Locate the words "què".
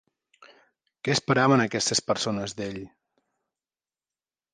1.07-1.13